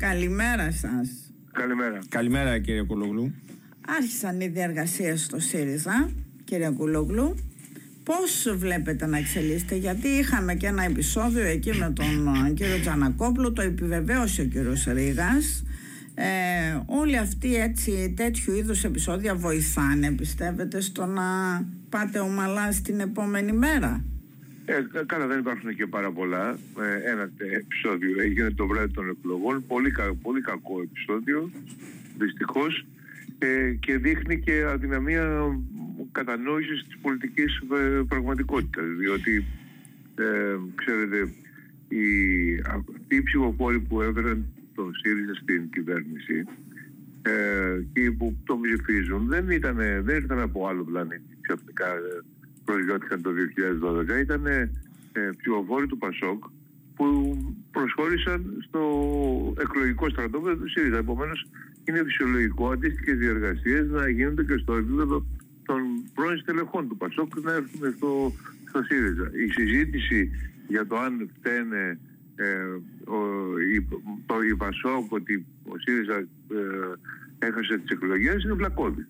Καλημέρα 0.00 0.70
σας. 0.70 1.08
Καλημέρα. 1.52 1.98
Καλημέρα 2.08 2.58
κύριε 2.58 2.82
Κουλογλού. 2.82 3.34
Άρχισαν 3.86 4.40
οι 4.40 4.48
διαργασίες 4.48 5.22
στο 5.22 5.40
ΣΥΡΙΖΑ, 5.40 6.10
κύριε 6.44 6.70
Κουλογλού. 6.70 7.34
Πώς 8.02 8.54
βλέπετε 8.56 9.06
να 9.06 9.18
εξελίσσετε, 9.18 9.74
γιατί 9.74 10.08
είχαμε 10.08 10.54
και 10.54 10.66
ένα 10.66 10.84
επεισόδιο 10.84 11.44
εκεί 11.44 11.72
με 11.74 11.92
τον 11.94 12.46
ε, 12.46 12.50
κύριο 12.50 12.80
Τζανακόπλου, 12.80 13.52
το 13.52 13.62
επιβεβαίωσε 13.62 14.42
ο 14.42 14.44
κύριος 14.44 14.84
Ρήγας. 14.84 15.64
Ε, 16.14 16.80
όλοι 16.86 17.16
αυτοί 17.16 17.54
έτσι 17.54 18.14
τέτοιου 18.16 18.54
είδους 18.54 18.84
επεισόδια 18.84 19.34
βοηθάνε 19.34 20.10
πιστεύετε 20.12 20.80
στο 20.80 21.06
να 21.06 21.22
πάτε 21.88 22.18
ομαλά 22.18 22.72
στην 22.72 23.00
επόμενη 23.00 23.52
μέρα; 23.52 24.04
Ε, 24.70 25.04
καλά 25.06 25.26
δεν 25.26 25.38
υπάρχουν 25.38 25.74
και 25.74 25.86
πάρα 25.86 26.10
πολλά. 26.12 26.58
Ε, 26.80 27.10
ένα 27.10 27.30
επεισόδιο 27.38 28.20
έγινε 28.20 28.50
το 28.50 28.66
βράδυ 28.66 28.92
των 28.92 29.08
εκλογών. 29.08 29.66
Πολύ, 29.66 29.92
πολύ 30.22 30.40
κακό 30.40 30.82
επεισόδιο, 30.82 31.50
δυστυχώς. 32.18 32.86
Ε, 33.38 33.72
και 33.72 33.96
δείχνει 33.96 34.40
και 34.40 34.64
αδυναμία 34.64 35.56
κατανόησης 36.12 36.84
της 36.84 36.98
πολιτικής 36.98 37.62
ε, 37.72 38.02
πραγματικότητας. 38.08 38.84
Διότι, 38.98 39.44
ε, 40.14 40.56
ξέρετε, 40.74 41.32
οι, 41.88 42.04
αυτοί 42.66 43.16
οι 43.16 43.22
ψηφοφόροι 43.22 43.80
που 43.80 44.00
έβραν 44.00 44.46
τον 44.74 44.94
ΣΥΡΙΖΑ 44.94 45.34
στην 45.34 45.70
κυβέρνηση 45.70 46.44
ε, 47.22 47.82
και 47.92 48.10
που 48.10 48.36
το 48.44 48.58
ψηφίζουν 48.62 49.26
δεν, 49.26 49.50
ήταν, 49.50 49.76
δεν 50.02 50.16
ήταν 50.16 50.40
από 50.40 50.68
άλλο 50.68 50.84
πλανήτη 50.84 51.36
ξαφνικά 51.40 51.86
προσγειώθηκαν 52.70 53.22
το 53.22 53.30
2012 54.16 54.20
ήταν 54.20 54.46
ε, 54.46 54.70
ψηφοφόροι 55.36 55.86
του 55.86 55.98
Πασόκ 55.98 56.44
που 56.96 57.06
προσχώρησαν 57.70 58.64
στο 58.66 58.82
εκλογικό 59.60 60.08
στρατόπεδο 60.08 60.56
του 60.56 60.68
ΣΥΡΙΖΑ. 60.70 60.96
Επομένως, 60.96 61.46
είναι 61.84 62.02
φυσιολογικό 62.04 62.70
αντίστοιχες 62.70 63.18
διεργασίες 63.18 63.88
να 63.88 64.08
γίνονται 64.08 64.44
και 64.44 64.56
στο 64.56 64.72
επίπεδο 64.74 65.26
των 65.64 65.80
πρώην 66.14 66.38
στελεχών 66.38 66.88
του 66.88 66.96
Πασόκ 66.96 67.28
να 67.42 67.52
έρθουν 67.52 67.92
στο, 67.96 68.32
στο 68.68 68.82
ΣΥΡΙΖΑ. 68.82 69.30
Η 69.44 69.46
συζήτηση 69.52 70.30
για 70.68 70.86
το 70.86 70.96
αν 70.96 71.30
φταίνε 71.36 71.98
ε, 72.36 72.62
ο, 73.10 73.18
η, 73.74 73.86
το, 74.26 74.34
η 74.50 74.56
Πασόκ 74.56 75.12
ότι 75.12 75.46
ο 75.64 75.78
ΣΥΡΙΖΑ 75.78 76.16
ε, 76.16 76.26
έχασε 77.40 77.78
τις 77.78 77.90
εκλογές 77.90 78.42
είναι 78.44 78.52
βλακώδη. 78.52 79.06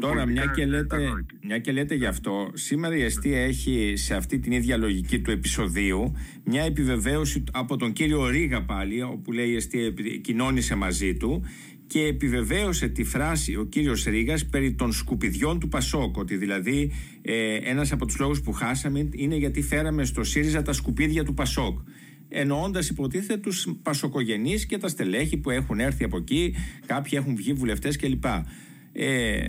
Τώρα, 0.00 0.26
μια 0.26 0.46
και, 0.54 0.66
λέτε, 0.66 0.96
μια 1.42 1.58
και 1.58 1.72
λέτε 1.72 1.94
γι' 1.94 2.06
αυτό, 2.06 2.50
σήμερα 2.52 2.96
η 2.96 3.02
Εστία 3.02 3.44
έχει 3.44 3.92
σε 3.96 4.14
αυτή 4.14 4.38
την 4.38 4.52
ίδια 4.52 4.76
λογική 4.76 5.20
του 5.20 5.30
επεισοδίου 5.30 6.16
μια 6.44 6.62
επιβεβαίωση 6.62 7.44
από 7.52 7.76
τον 7.76 7.92
κύριο 7.92 8.28
Ρίγα 8.28 8.62
πάλι, 8.62 9.02
όπου 9.02 9.32
λέει 9.32 9.48
η 9.48 9.56
Εστία 9.56 9.92
κοινώνησε 10.20 10.74
μαζί 10.74 11.16
του 11.16 11.44
και 11.86 12.00
επιβεβαίωσε 12.00 12.88
τη 12.88 13.04
φράση 13.04 13.56
ο 13.56 13.64
κύριος 13.64 14.04
Ρήγας 14.04 14.46
περί 14.46 14.74
των 14.74 14.92
σκουπιδιών 14.92 15.60
του 15.60 15.68
Πασόκ 15.68 16.16
ότι 16.16 16.36
δηλαδή 16.36 16.92
ε, 17.22 17.54
ένας 17.54 17.92
από 17.92 18.06
τους 18.06 18.18
λόγους 18.18 18.40
που 18.40 18.52
χάσαμε 18.52 19.08
είναι 19.12 19.36
γιατί 19.36 19.62
φέραμε 19.62 20.04
στο 20.04 20.24
ΣΥΡΙΖΑ 20.24 20.62
τα 20.62 20.72
σκουπίδια 20.72 21.24
του 21.24 21.34
Πασόκ 21.34 21.78
εννοώντας 22.28 22.88
υποτίθεται 22.88 23.36
τους 23.36 23.68
πασοκογενείς 23.82 24.66
και 24.66 24.78
τα 24.78 24.88
στελέχη 24.88 25.36
που 25.36 25.50
έχουν 25.50 25.80
έρθει 25.80 26.04
από 26.04 26.16
εκεί, 26.16 26.54
κάποιοι 26.86 27.18
έχουν 27.22 27.36
βγει 27.36 27.52
βουλευτές 27.52 27.96
κλπ. 27.96 28.24
Ε, 28.92 29.46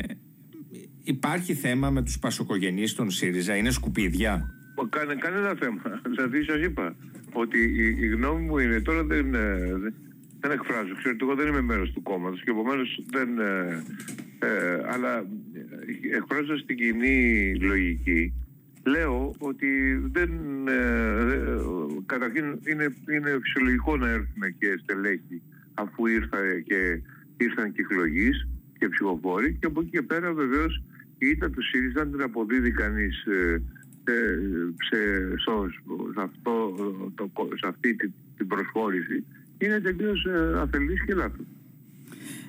υπάρχει 1.03 1.53
θέμα 1.53 1.90
με 1.90 2.03
τους 2.03 2.20
πασοκογενείς 2.20 2.94
των 2.94 3.09
ΣΥΡΙΖΑ, 3.09 3.56
είναι 3.56 3.72
σκουπίδια; 3.72 4.56
Κάνε, 4.90 5.16
κανένα 5.16 5.56
θέμα. 5.59 5.81
Δηλαδή 6.09 6.44
σας 6.44 6.62
είπα 6.62 6.96
ότι 7.34 7.59
η, 7.59 7.98
η, 8.00 8.08
γνώμη 8.08 8.46
μου 8.46 8.58
είναι 8.58 8.81
τώρα 8.81 9.03
δεν, 9.03 9.34
ε, 9.34 9.58
δεν 10.40 10.52
εκφράζω. 10.52 10.96
Ξέρετε, 10.96 11.23
εγώ 11.23 11.36
δεν 11.36 11.48
είμαι 11.48 11.62
μέρος 11.62 11.92
του 11.92 12.02
κόμματος 12.02 12.44
και 12.44 12.52
επομένως 12.52 13.03
δεν. 13.12 13.40
Ε, 13.40 13.84
ε, 14.40 14.81
αλλά 14.94 15.18
ε, 15.18 16.16
εκφράζοντας 16.18 16.66
την 16.66 16.76
κοινή 16.76 17.56
λογική, 17.59 18.34
λέω 18.85 19.34
ότι 19.38 19.69
δεν, 20.12 20.29
ε, 20.68 21.57
καταρχήν 22.06 22.46
είναι, 22.46 22.96
είναι 23.13 23.40
φυσιολογικό 23.41 23.97
να 23.97 24.09
έρθουν 24.09 24.57
και 24.59 24.79
στελέχη 24.84 25.41
αφού 25.73 26.06
ήρθα 26.06 26.38
και, 26.66 27.01
ήρθαν 27.38 27.72
και 27.72 27.81
εκλογεί 27.81 28.29
και 28.78 28.90
ψηφοφόροι 28.90 29.57
και 29.59 29.66
από 29.66 29.81
εκεί 29.81 29.90
και 29.90 30.01
πέρα 30.01 30.34
βεβαίως 30.34 30.84
η 31.18 31.28
ήττα 31.28 31.50
του 31.50 31.63
ΣΥΡΙΖΑ 31.63 32.01
δεν 32.03 32.12
την 32.12 32.22
αποδίδει 32.22 32.72
κανείς 32.72 33.25
ε, 33.25 33.62
ε, 34.03 34.40
σε, 34.90 35.29
σε, 35.38 36.22
αυτό, 36.22 36.75
το, 37.16 37.31
σε 37.56 37.68
αυτή 37.68 37.95
την 38.38 38.47
προσχώρηση 38.47 39.25
είναι 39.57 39.79
τελείως 39.79 40.28
αφελής 40.56 41.06
και 41.06 41.13
λάθος. 41.13 41.45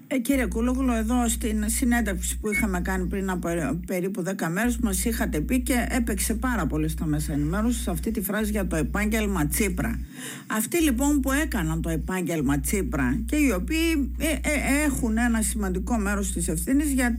Ε, 0.09 0.19
κύριε 0.19 0.47
Κούλογλου, 0.47 0.93
εδώ 0.93 1.29
στην 1.29 1.69
συνέντευξη 1.69 2.39
που 2.39 2.51
είχαμε 2.51 2.81
κάνει 2.81 3.07
πριν 3.07 3.31
από 3.31 3.49
περίπου 3.87 4.23
10 4.27 4.49
μέρες 4.51 4.77
μας 4.77 5.05
είχατε 5.05 5.41
πει 5.41 5.61
και 5.61 5.87
έπαιξε 5.89 6.35
πάρα 6.35 6.67
πολύ 6.67 6.89
στα 6.89 7.07
μέσα 7.07 7.33
ενημέρωσης 7.33 7.83
σε 7.83 7.91
αυτή 7.91 8.11
τη 8.11 8.21
φράση 8.21 8.51
για 8.51 8.67
το 8.67 8.77
επάγγελμα 8.77 9.47
Τσίπρα. 9.47 10.01
Αυτοί 10.47 10.83
λοιπόν 10.83 11.21
που 11.21 11.33
έκαναν 11.33 11.83
το 11.83 11.89
επάγγελμα 11.89 12.61
Τσίπρα 12.61 13.19
και 13.27 13.37
οι 13.37 13.51
οποίοι 13.51 14.13
ε, 14.19 14.27
ε, 14.27 14.85
έχουν 14.85 15.19
ένα 15.19 15.43
σημαντικό 15.43 15.99
μέρος 15.99 16.33
της 16.33 16.49
ευθύνης 16.49 16.93
για, 16.93 17.17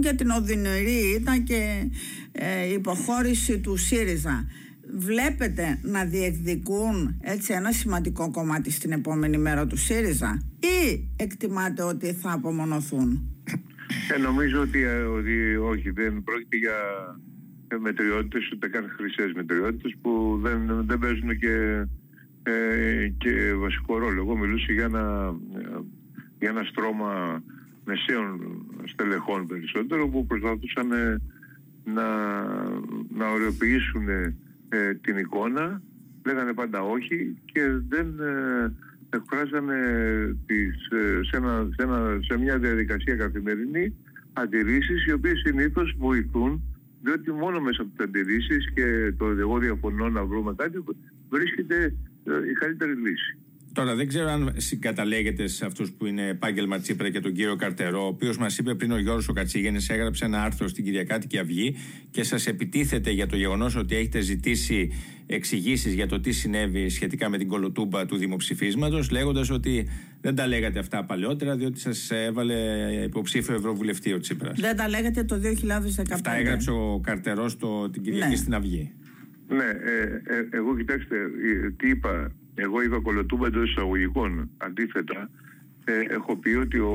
για 0.00 0.14
την 0.14 0.30
οδυνηρή 0.30 1.16
ήταν 1.20 1.44
και 1.44 1.90
ε, 2.32 2.72
υποχώρηση 2.72 3.58
του 3.58 3.76
ΣΥΡΙΖΑ 3.76 4.46
βλέπετε 4.96 5.78
να 5.82 6.04
διεκδικούν 6.04 7.18
έτσι 7.20 7.52
ένα 7.52 7.72
σημαντικό 7.72 8.30
κομμάτι 8.30 8.70
στην 8.70 8.92
επόμενη 8.92 9.38
μέρα 9.38 9.66
του 9.66 9.76
ΣΥΡΙΖΑ 9.76 10.42
ή 10.60 11.08
εκτιμάτε 11.16 11.82
ότι 11.82 12.12
θα 12.12 12.32
απομονωθούν; 12.32 13.30
Ε, 14.14 14.18
νομίζω 14.18 14.60
ότι, 14.60 14.82
ε, 14.82 15.00
ότι 15.00 15.56
όχι, 15.56 15.90
δεν 15.90 16.22
πρόκειται 16.22 16.56
για 16.56 16.78
μετριότητες 17.80 18.50
ούτε 18.52 18.68
καν 18.68 18.90
χρυσές 18.96 19.32
μετριότητες 19.32 19.94
που 20.02 20.40
δεν, 20.42 20.84
δεν 20.86 20.98
παίζουν 20.98 21.38
και, 21.38 21.86
ε, 22.42 23.08
και 23.18 23.54
βασικό 23.54 23.98
ρόλο. 23.98 24.20
Εγώ 24.20 24.36
μιλούσα 24.36 24.72
για 24.72 24.84
ένα, 24.84 25.34
για 26.38 26.48
ένα 26.48 26.62
στρώμα 26.62 27.42
μεσαίων 27.84 28.40
στελεχών 28.84 29.46
περισσότερο 29.46 30.08
που 30.08 30.26
προσπαθούσαν 30.26 30.88
να, 31.84 32.06
να 33.18 33.28
οριοποιήσουν 33.34 34.06
ε, 34.72 34.94
την 34.94 35.16
εικόνα, 35.18 35.82
λέγανε 36.24 36.52
πάντα 36.52 36.82
όχι 36.82 37.36
και 37.44 37.60
δεν 37.88 38.20
ε, 38.20 38.72
εκφράζανε 39.10 39.76
τις, 40.46 40.88
ε, 40.90 41.20
σε, 41.22 41.36
ένα, 41.36 41.68
σε, 41.76 41.82
ένα, 41.82 42.18
σε 42.20 42.38
μια 42.38 42.58
διαδικασία 42.58 43.14
καθημερινή 43.16 43.94
αντιρρήσεις 44.32 45.06
οι 45.06 45.12
οποίες 45.12 45.40
συνήθως 45.44 45.94
βοηθούν 45.98 46.62
διότι 47.02 47.32
μόνο 47.32 47.60
μέσα 47.60 47.82
από 47.82 47.90
τις 47.90 48.04
αντιρρήσεις 48.06 48.70
και 48.74 49.12
το 49.16 49.26
εγώ 49.26 49.58
διαφωνώ 49.58 50.08
να 50.08 50.24
βρούμε 50.24 50.54
κάτι 50.56 50.84
βρίσκεται 51.28 51.94
η 52.50 52.52
καλύτερη 52.52 52.94
λύση. 52.94 53.38
Τώρα 53.72 53.94
δεν 53.94 54.08
ξέρω 54.08 54.30
αν 54.30 54.52
συγκαταλέγεται 54.56 55.46
σε 55.46 55.66
αυτούς 55.66 55.92
που 55.92 56.06
είναι 56.06 56.26
επάγγελμα 56.26 56.78
Τσίπρα 56.78 57.10
και 57.10 57.20
τον 57.20 57.32
κύριο 57.32 57.56
Καρτερό, 57.56 58.02
ο 58.02 58.06
οποίος 58.06 58.38
μας 58.38 58.58
είπε 58.58 58.74
πριν 58.74 58.90
ο 58.90 58.98
Γιώργος 58.98 59.28
ο 59.28 59.32
Κατσίγενης, 59.32 59.88
έγραψε 59.88 60.24
ένα 60.24 60.42
άρθρο 60.42 60.68
στην 60.68 60.84
Κυριακάτικη 60.84 61.38
Αυγή 61.38 61.76
και 62.10 62.22
σας 62.22 62.46
επιτίθεται 62.46 63.10
για 63.10 63.26
το 63.26 63.36
γεγονός 63.36 63.76
ότι 63.76 63.96
έχετε 63.96 64.20
ζητήσει 64.20 64.92
εξηγήσεις 65.26 65.94
για 65.94 66.06
το 66.06 66.20
τι 66.20 66.32
συνέβη 66.32 66.88
σχετικά 66.88 67.28
με 67.28 67.38
την 67.38 67.48
κολοτούμπα 67.48 68.06
του 68.06 68.16
δημοψηφίσματος, 68.16 69.10
λέγοντας 69.10 69.50
ότι 69.50 69.88
δεν 70.20 70.34
τα 70.34 70.46
λέγατε 70.46 70.78
αυτά 70.78 71.04
παλαιότερα, 71.04 71.56
διότι 71.56 71.80
σας 71.80 72.10
έβαλε 72.10 72.54
υποψήφιο 73.04 73.54
Ευρωβουλευτή 73.54 74.12
ο 74.12 74.18
Τσίπρας. 74.18 74.60
Δεν 74.60 74.76
τα 74.76 74.88
λέγατε 74.88 75.24
το 75.24 75.36
2015. 75.36 76.12
Αυτά 76.12 76.36
έγραψε 76.36 76.70
ο 76.70 77.00
Καρτερός 77.02 77.56
την 77.90 78.02
Κυριακή 78.02 78.28
ναι. 78.28 78.36
στην 78.36 78.54
Αυγή. 78.54 78.92
Ναι, 79.48 79.64
ε, 79.64 80.02
ε, 80.02 80.48
εγώ 80.50 80.76
κοιτάξτε, 80.76 81.16
ε, 81.16 81.70
τι 81.70 81.88
είπα 81.88 82.32
εγώ 82.60 82.82
είπα 82.82 83.00
κολοτούμπα 83.00 83.46
εντός 83.46 83.70
εισαγωγικών. 83.70 84.50
Αντίθετα, 84.56 85.30
ε, 85.84 86.00
έχω 86.08 86.36
πει 86.36 86.50
ότι 86.50 86.78
ο, 86.78 86.94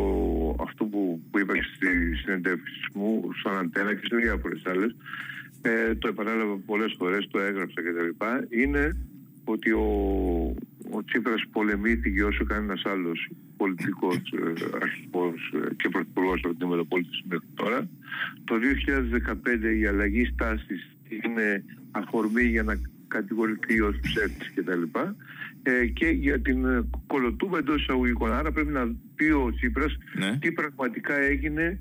αυτό 0.59 0.85
που, 0.85 1.21
που 1.31 1.39
είπα 1.39 1.53
στη 1.75 2.15
συνεντεύξη 2.15 2.79
μου 2.93 3.29
στον 3.39 3.57
Αντένα 3.57 3.93
και 3.93 4.07
σε 4.07 4.15
διάφορες 4.15 4.61
άλλες, 4.65 4.95
ε, 5.61 5.95
το 5.95 6.07
επανέλαβα 6.07 6.55
πολλές 6.65 6.95
φορές, 6.97 7.27
το 7.31 7.39
έγραψα 7.39 7.81
κτλ. 7.81 8.25
Είναι 8.49 8.97
ότι 9.43 9.71
ο, 9.71 9.85
ο 10.91 11.03
Τσίπρας 11.03 11.43
πολεμήθηκε 11.51 12.23
όσο 12.23 12.43
κανένας 12.45 12.81
άλλος 12.85 13.29
πολιτικός 13.57 14.15
ε, 14.15 14.77
αρχηγός 14.81 15.53
ε, 15.53 15.73
και 15.75 15.89
πρωθυπουργός 15.89 16.41
από 16.43 16.53
την 16.53 16.67
μεταπολίτευση 16.67 17.23
μέχρι 17.29 17.47
τώρα. 17.53 17.87
Το 18.43 18.55
2015 19.73 19.79
η 19.79 19.85
αλλαγή 19.85 20.25
στάσης 20.25 20.89
είναι 21.09 21.63
αφορμή 21.91 22.43
για 22.43 22.63
να 22.63 22.79
κατηγορηθεί 23.07 23.81
ως 23.81 23.95
ψεύτης 24.01 24.51
κτλ. 24.55 24.83
Ε, 25.67 25.85
και 25.85 26.07
για 26.07 26.41
την 26.41 26.65
ε, 26.65 26.89
κολοτούβα 27.07 27.57
εντός 27.57 27.81
εισαγωγικών. 27.81 28.33
Άρα 28.33 28.51
πρέπει 28.51 28.71
να 28.71 28.95
πει 29.15 29.25
ο 29.25 29.51
Τσίπρας 29.55 29.97
ναι. 30.17 30.37
τι 30.37 30.51
πραγματικά 30.51 31.15
έγινε 31.19 31.79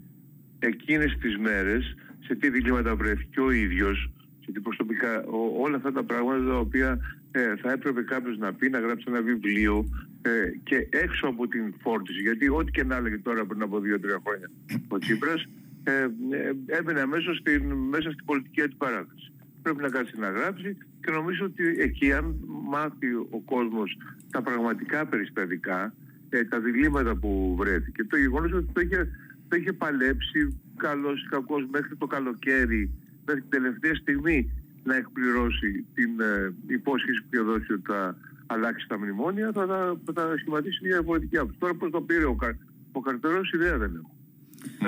εκείνες 0.58 1.16
τις 1.20 1.36
μέρες, 1.38 1.94
σε 2.26 2.34
τι 2.34 2.50
διλήμματα 2.50 2.96
βρέθηκε 2.96 3.40
ο 3.40 3.50
ίδιος, 3.50 4.10
σε 4.44 4.52
τι 4.52 4.60
προσωπικά, 4.60 5.24
όλα 5.60 5.76
αυτά 5.76 5.92
τα 5.92 6.04
πράγματα 6.04 6.46
τα 6.46 6.58
οποία 6.58 6.98
ε, 7.30 7.56
θα 7.56 7.72
έπρεπε 7.72 8.02
κάποιος 8.02 8.38
να 8.38 8.52
πει, 8.52 8.68
να 8.68 8.78
γράψει 8.78 9.04
ένα 9.08 9.20
βιβλίο, 9.22 9.84
ε, 10.26 10.52
και 10.62 10.88
έξω 10.90 11.26
από 11.26 11.48
την 11.48 11.74
φόρτιση. 11.80 12.20
Γιατί 12.20 12.48
ό,τι 12.48 12.70
και 12.70 12.84
να 12.84 12.96
έλεγε 12.96 13.18
τώρα 13.18 13.44
πριν 13.44 13.62
από 13.62 13.80
δύο-τρία 13.80 14.20
χρόνια 14.24 14.50
ο 14.88 14.98
Τσίπρας 14.98 15.46
ε, 15.84 15.92
ε, 15.92 16.76
έμενε 16.78 17.00
αμέσως 17.00 17.42
μέσα 17.90 18.10
στην 18.10 18.24
πολιτική 18.24 18.60
αντιπαράθεση. 18.62 19.32
Πρέπει 19.64 19.82
να 19.82 19.88
κάτσει 19.88 20.18
να 20.18 20.30
γράψει 20.30 20.76
και 21.00 21.10
νομίζω 21.10 21.44
ότι 21.44 21.64
εκεί 21.78 22.12
αν 22.12 22.34
μάθει 22.70 23.14
ο 23.14 23.40
κόσμος 23.44 23.96
τα 24.30 24.42
πραγματικά 24.42 25.06
περιστατικά, 25.06 25.94
ε, 26.28 26.44
τα 26.44 26.60
διλήμματα 26.60 27.16
που 27.16 27.54
βρέθηκε, 27.58 28.04
το 28.04 28.16
γεγονός 28.16 28.52
ότι 28.52 28.72
το 28.72 28.80
είχε, 28.80 29.10
το 29.48 29.56
είχε 29.56 29.72
παλέψει 29.72 30.60
καλός 30.76 31.22
ή 31.22 31.26
κακός 31.28 31.66
μέχρι 31.70 31.96
το 31.96 32.06
καλοκαίρι, 32.06 32.90
μέχρι 33.26 33.40
την 33.40 33.50
τελευταία 33.50 33.94
στιγμή 33.94 34.50
να 34.84 34.96
εκπληρώσει 34.96 35.84
την 35.94 36.20
ε, 36.20 36.54
υπόσχεση 36.66 37.20
που 37.20 37.28
είχε 37.32 37.42
δώσει 37.42 37.72
ότι 37.72 37.82
θα 37.86 38.16
αλλάξει 38.46 38.88
τα 38.88 38.98
μνημόνια, 38.98 39.50
θα, 39.52 39.66
θα, 39.66 40.12
θα 40.14 40.34
σχηματίσει 40.38 40.78
μια 40.82 40.92
διαφορετική 40.92 41.36
άποψη. 41.36 41.58
Τώρα 41.58 41.74
πώς 41.74 41.90
το 41.90 42.00
πήρε 42.00 42.24
ο, 42.24 42.36
ο 42.92 43.00
καρτερός, 43.00 43.52
ιδέα 43.52 43.78
δεν 43.78 43.92
έχω. 43.94 44.14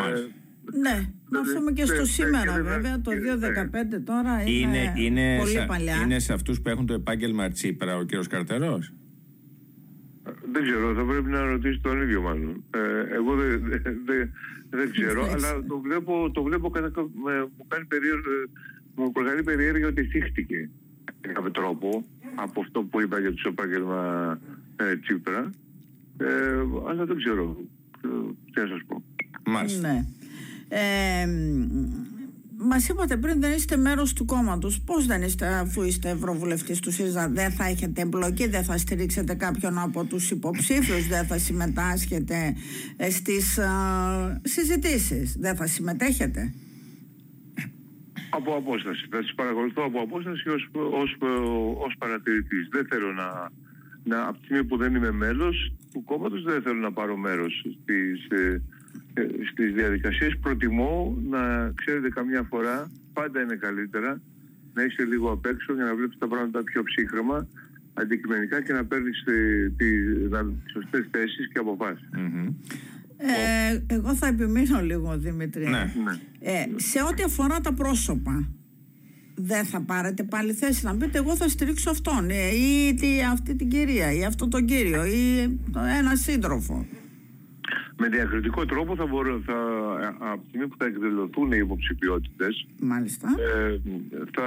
Ε, 0.08 0.26
ναι, 0.72 1.10
να 1.28 1.38
έρθουμε 1.38 1.72
και 1.72 1.84
στο 1.84 2.04
σήμερα 2.04 2.62
βέβαια, 2.62 3.00
το 3.00 3.10
2015 3.96 4.00
τώρα 4.04 4.42
είναι, 4.44 4.92
είναι 4.96 5.36
πολύ 5.38 5.50
σε, 5.50 5.64
παλιά. 5.68 6.00
Είναι 6.02 6.18
σε 6.18 6.32
αυτούς 6.32 6.60
που 6.60 6.68
έχουν 6.68 6.86
το 6.86 6.94
επάγγελμα 6.94 7.48
Τσίπρα 7.50 7.96
ο 7.96 8.02
κύριος 8.02 8.26
Καρτερός; 8.26 8.92
Δεν 10.52 10.62
ξέρω, 10.62 10.94
θα 10.94 11.04
πρέπει 11.04 11.30
να 11.30 11.44
ρωτήσει 11.44 11.80
τον 11.80 12.02
ίδιο 12.02 12.22
μάλλον. 12.22 12.64
Ε, 12.74 13.14
εγώ 13.14 13.34
δεν, 13.34 13.60
δεν, 14.04 14.32
δεν 14.70 14.90
ξέρω, 14.90 15.30
αλλά 15.32 15.64
το 15.68 15.78
βλέπω, 15.78 16.30
το 16.30 16.42
βλέπω 16.42 16.70
κατά, 16.70 16.90
μου, 17.00 17.66
κάνει 17.68 17.84
περίεργο, 17.84 18.30
μου 18.94 19.12
προκαλεί 19.12 19.42
περιέργεια 19.42 19.88
ότι 19.88 20.02
θύχτηκε 20.04 20.70
με 21.26 21.32
κάποιο 21.32 21.50
τρόπο 21.50 22.04
από 22.34 22.60
αυτό 22.60 22.82
που 22.82 23.00
είπα 23.00 23.18
για 23.20 23.34
το 23.34 23.48
επάγγελμα 23.48 24.38
ε, 24.76 24.96
Τσίπρα. 24.96 25.50
Ε, 26.18 26.26
αλλά 26.88 27.04
δεν 27.04 27.16
ξέρω. 27.16 27.56
Ε, 28.04 28.08
τι 28.52 28.60
να 28.60 28.66
σας 28.66 28.80
πω. 28.86 29.02
Μάλιστα. 29.46 29.92
Ναι. 29.92 30.04
Ε, 30.68 31.26
Μας 32.58 32.88
είπατε 32.88 33.16
πριν 33.16 33.40
δεν 33.40 33.52
είστε 33.52 33.76
μέρος 33.76 34.12
του 34.12 34.24
κόμματος. 34.24 34.80
Πώς 34.80 35.06
δεν 35.06 35.22
είστε, 35.22 35.46
αφού 35.46 35.82
είστε 35.82 36.08
ευρωβουλευτής 36.10 36.80
του 36.80 36.92
ΣΥΡΙΖΑ, 36.92 37.28
δεν 37.28 37.50
θα 37.50 37.64
έχετε 37.64 38.00
εμπλοκή, 38.00 38.48
δεν 38.48 38.64
θα 38.64 38.78
στηρίξετε 38.78 39.34
κάποιον 39.34 39.78
από 39.78 40.04
τους 40.04 40.30
υποψήφιους, 40.30 41.08
δεν 41.08 41.26
θα 41.26 41.38
συμμετάσχετε 41.38 42.56
στις 43.10 43.58
συζητήσεις, 44.42 45.36
δεν 45.38 45.56
θα 45.56 45.66
συμμετέχετε; 45.66 46.54
Από 48.30 48.54
απόσταση. 48.54 49.06
Θα 49.10 49.22
σας 49.22 49.34
παρακολουθώ 49.34 49.82
από 49.84 50.00
απόσταση 50.00 50.48
ως, 50.48 50.68
ως, 50.72 51.16
ως 51.86 51.94
παρατηρητής. 51.98 52.68
Δεν 52.70 52.86
θέλω 52.90 53.12
να, 53.12 53.50
να, 54.04 54.26
από 54.28 54.38
τη 54.38 54.44
στιγμή 54.44 54.64
που 54.64 54.76
δεν 54.76 54.94
είμαι 54.94 55.12
μέλος 55.12 55.72
του 55.92 56.04
κόμματος, 56.04 56.42
δεν 56.42 56.62
θέλω 56.62 56.78
να 56.78 56.92
πάρω 56.92 57.16
μέρος 57.16 57.64
στις, 57.82 58.26
ε, 58.28 58.44
ε, 58.44 58.62
στις 59.50 59.72
διαδικασίες 59.74 60.38
προτιμώ 60.38 61.18
να 61.30 61.72
ξέρετε 61.74 62.08
καμιά 62.08 62.42
φορά 62.42 62.90
πάντα 63.12 63.40
είναι 63.42 63.54
καλύτερα 63.54 64.20
να 64.74 64.82
είσαι 64.82 65.04
λίγο 65.04 65.30
απ' 65.30 65.46
έξω 65.46 65.74
για 65.74 65.84
να 65.84 65.94
βλέπεις 65.94 66.18
τα 66.18 66.28
πράγματα 66.28 66.62
πιο 66.62 66.82
ψύχρεμα 66.82 67.48
αντικειμενικά 67.94 68.62
και 68.62 68.72
να 68.72 68.84
παίρνεις 68.84 69.24
ε, 69.26 69.72
τις 69.76 70.28
σωστές 70.72 71.08
θέσεις 71.10 71.48
και 71.52 71.58
αποφάσεις. 71.58 72.08
Ε, 73.16 73.94
εγώ 73.94 74.14
θα 74.14 74.26
επιμείνω 74.26 74.80
λίγο 74.80 75.18
Δημήτρη. 75.18 75.68
Ναι. 75.68 75.92
Ναι. 76.04 76.18
Ε, 76.40 76.66
σε 76.76 77.02
ό,τι 77.10 77.22
αφορά 77.22 77.60
τα 77.60 77.72
πρόσωπα 77.72 78.48
δεν 79.34 79.64
θα 79.64 79.80
πάρετε 79.80 80.22
πάλι 80.22 80.52
θέση 80.52 80.84
να 80.84 80.96
πείτε 80.96 81.18
εγώ 81.18 81.36
θα 81.36 81.48
στηρίξω 81.48 81.90
αυτόν 81.90 82.30
ε, 82.30 82.48
ή 82.48 82.94
τι, 82.94 83.22
αυτή 83.32 83.54
την 83.54 83.68
κυρία 83.68 84.12
ή 84.12 84.24
αυτό 84.24 84.48
τον 84.48 84.64
κύριο 84.64 85.04
ή 85.04 85.40
ένα 85.98 86.16
σύντροφο 86.16 86.86
με 87.96 88.08
διακριτικό 88.08 88.64
τρόπο 88.64 88.96
θα 88.96 89.06
μπορώ, 89.06 89.42
θα, 89.46 89.54
από 90.18 90.40
τη 90.40 90.48
στιγμή 90.48 90.66
που 90.66 90.76
θα 90.78 90.84
εκδηλωθούν 90.84 91.52
οι 91.52 91.58
υποψηφιότητες. 91.60 92.66
Μάλιστα. 92.80 93.28
Ε, 93.38 93.80
θα 94.34 94.46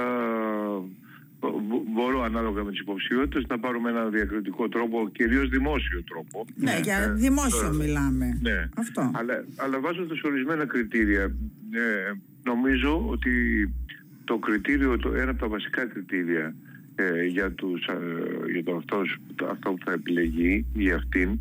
μπορώ 1.94 2.22
ανάλογα 2.22 2.64
με 2.64 2.70
τις 2.70 2.80
υποψηφιότητες 2.80 3.44
να 3.48 3.58
πάρουμε 3.58 3.90
ένα 3.90 4.04
διακριτικό 4.04 4.68
τρόπο, 4.68 5.08
κυρίως 5.12 5.48
δημόσιο 5.48 6.02
τρόπο. 6.02 6.44
Ναι, 6.54 6.80
για 6.82 6.98
ε, 6.98 7.12
δημόσιο 7.12 7.66
ε, 7.66 7.76
μιλάμε. 7.76 8.38
Ναι. 8.42 8.68
Αυτό. 8.76 9.10
Αλλά, 9.14 9.44
αλλά 9.56 9.80
βάζοντας 9.80 10.22
ορισμένα 10.22 10.66
κριτήρια, 10.66 11.22
ε, 11.70 12.12
νομίζω 12.44 13.06
ότι 13.08 13.32
το 14.24 14.38
κριτήριο, 14.38 14.98
το, 14.98 15.12
ένα 15.14 15.30
από 15.30 15.40
τα 15.40 15.48
βασικά 15.48 15.86
κριτήρια 15.86 16.54
ε, 16.94 17.24
για, 17.24 17.50
τους, 17.50 17.86
ε, 17.86 18.52
για 18.52 18.64
το 18.64 18.76
αυτός, 18.76 19.16
αυτό 19.50 19.70
που 19.70 19.84
θα 19.84 19.92
επιλεγεί 19.92 20.66
ή 20.72 20.90
αυτήν 20.90 21.38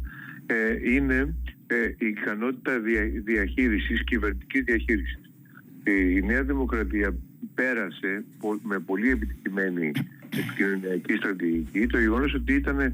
είναι 0.84 1.16
ε, 1.16 1.34
η 1.76 2.08
ικανότητα 2.08 2.80
δια, 2.80 3.02
διαχείρισης, 3.24 4.04
κυβερνητικής 4.04 4.64
διαχείρισης. 4.64 5.20
Η 5.84 6.22
Νέα 6.22 6.44
Δημοκρατία 6.44 7.16
πέρασε 7.56 8.24
με 8.64 8.80
πολύ 8.80 9.10
επιτυχημένη 9.10 9.92
επικοινωνιακή 10.38 11.14
στρατηγική 11.14 11.88
το 11.88 12.00
γεγονός 12.00 12.34
ότι 12.34 12.54
ήταν 12.54 12.94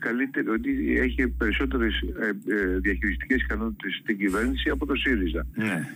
καλύτερη, 0.00 0.48
ότι 0.48 0.98
έχει 0.98 1.28
περισσότερες 1.28 2.00
ε, 2.00 2.54
ε, 2.54 2.78
διαχειριστικές 2.78 3.42
ικανότητες 3.42 3.98
στην 4.02 4.18
κυβέρνηση 4.18 4.70
από 4.70 4.86
το 4.86 4.94
ΣΥΡΙΖΑ. 4.94 5.46
Ναι. 5.54 5.86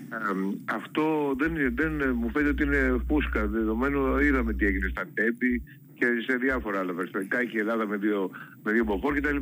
αυτό 0.65 1.35
δεν, 1.39 1.53
δεν 1.75 2.15
μου 2.15 2.31
φαίνεται 2.31 2.51
ότι 2.51 2.63
είναι 2.63 3.03
φούσκα, 3.09 3.47
δεδομένου 3.47 4.19
είδαμε 4.19 4.53
τι 4.55 4.67
έγινε 4.67 4.89
στα 4.89 5.05
ΤΕΠΗ 5.15 5.63
και 5.95 6.07
σε 6.27 6.37
διάφορα 6.37 6.79
άλλα 6.79 6.93
περιστατικά 6.93 7.45
και 7.45 7.57
η 7.57 7.61
Ελλάδα 7.61 7.87
με 7.87 7.97
δύο, 7.97 8.31
με 8.63 8.73
δύο 8.73 8.85
μποφόρ 8.85 9.15
κτλ. 9.15 9.37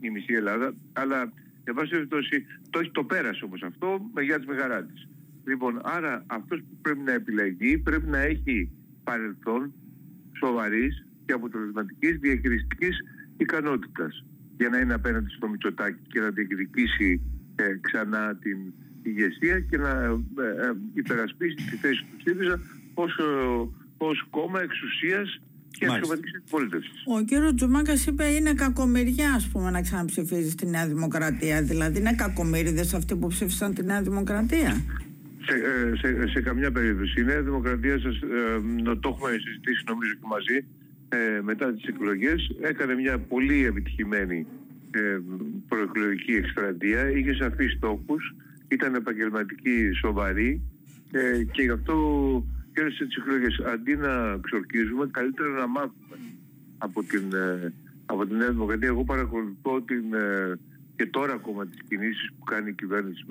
Η 0.00 0.10
μισή 0.10 0.34
Ελλάδα, 0.34 0.74
αλλά 0.92 1.32
Εν 1.68 1.74
πάση 1.74 1.90
περιπτώσει, 1.90 2.46
το, 2.70 2.90
το 2.90 3.04
πέρασε 3.04 3.44
όμως 3.44 3.62
αυτό 3.62 4.10
με 4.14 4.22
γεια 4.22 4.40
τη 4.40 4.46
μεγαρά 4.46 4.84
τη. 4.84 4.92
Λοιπόν, 5.44 5.80
άρα 5.82 6.24
αυτός 6.26 6.58
που 6.58 6.76
πρέπει 6.82 7.00
να 7.00 7.12
επιλεγεί 7.12 7.78
πρέπει 7.78 8.08
να 8.08 8.18
έχει 8.18 8.70
παρελθόν 9.04 9.72
σοβαρής 10.38 11.06
και 11.26 11.32
αποτελεσματικής 11.32 12.18
διαχειριστικής 12.18 12.96
ικανότητας 13.36 14.24
για 14.56 14.68
να 14.68 14.78
είναι 14.78 14.94
απέναντι 14.94 15.30
στο 15.30 15.48
Μητσοτάκι 15.48 16.02
και 16.08 16.20
να 16.20 16.30
διεκδικήσει 16.30 17.20
ε, 17.56 17.78
ξανά 17.80 18.36
την 18.36 18.58
ηγεσία 19.02 19.60
και 19.60 19.76
να 19.76 19.90
ε, 19.90 20.66
ε 20.66 20.72
υπερασπίσει 20.94 21.54
τη 21.54 21.76
θέση 21.76 22.04
του 22.04 22.20
ΣΥΡΙΖΑ 22.22 22.60
ως, 22.94 23.16
ε, 23.18 23.68
ως 23.98 24.26
κόμμα 24.30 24.60
εξουσίας 24.62 25.40
και 25.70 25.86
αξιωματική 25.86 26.36
αντιπολίτευσης. 26.36 27.02
Ο 27.06 27.24
κύριος 27.24 27.54
Τζουμάκας 27.54 28.06
είπε 28.06 28.24
είναι 28.24 28.52
κακομοιριά 28.54 29.32
ας 29.32 29.48
πούμε, 29.48 29.70
να 29.70 29.82
ξαναψηφίζεις 29.82 30.54
τη 30.54 30.66
Νέα 30.66 30.86
Δημοκρατία. 30.86 31.62
Δηλαδή 31.62 31.98
είναι 31.98 32.14
κακομοιρίδες 32.14 32.94
αυτοί 32.94 33.16
που 33.16 33.26
ψήφισαν 33.26 33.74
τη 33.74 33.82
Νέα 33.84 34.02
Δημοκρατία. 34.02 34.82
Σε, 35.46 35.54
ε, 35.54 35.96
σε, 35.96 36.28
σε, 36.28 36.40
καμιά 36.40 36.72
περίπτωση. 36.72 37.20
Η 37.20 37.24
Νέα 37.24 37.42
Δημοκρατία, 37.42 37.98
σας, 37.98 38.16
ε, 38.16 38.94
το 39.00 39.08
έχουμε 39.08 39.30
συζητήσει 39.30 39.84
νομίζω 39.86 40.12
και 40.12 40.26
μαζί, 40.28 40.64
ε, 41.08 41.40
μετά 41.42 41.72
τις 41.72 41.84
εκλογές, 41.84 42.50
έκανε 42.60 42.94
μια 42.94 43.18
πολύ 43.18 43.64
επιτυχημένη 43.64 44.46
ε, 44.90 45.18
προεκλογική 45.68 46.32
εκστρατεία, 46.32 47.10
είχε 47.10 47.34
σαφείς 47.34 47.72
στόχους, 47.72 48.34
ήταν 48.68 48.94
επαγγελματική 48.94 49.90
σοβαρή 50.00 50.60
ε, 51.10 51.42
και 51.50 51.62
γι' 51.62 51.70
αυτό 51.70 51.96
κέρδισε 52.78 53.04
τις 53.04 53.16
εκλογές. 53.16 53.60
Αντί 53.72 53.96
να 53.96 54.38
ξορκίζουμε, 54.46 55.08
καλύτερα 55.10 55.48
να 55.48 55.66
μάθουμε 55.66 56.16
από 56.78 57.02
την, 57.02 57.24
ε, 57.32 57.72
από 58.06 58.26
την 58.26 58.36
Νέα 58.36 58.50
Δημοκρατία. 58.50 58.88
Εγώ 58.88 59.04
παρακολουθώ 59.04 59.82
την, 59.82 60.14
ε, 60.14 60.58
και 60.96 61.06
τώρα 61.06 61.32
ακόμα 61.32 61.66
τις 61.66 61.82
κινήσεις 61.88 62.30
που 62.38 62.44
κάνει 62.44 62.68
η 62.68 62.74
κυβέρνηση 62.74 63.24